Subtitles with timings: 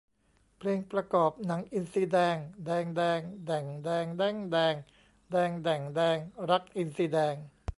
[0.59, 4.75] เพลงประกอบหนัง: อินทรีแดง แดง แดง แด่ง แดง แด๊ง แดง
[5.31, 6.17] แดง แด่ง แดง
[6.49, 7.35] รักอินทรีแดง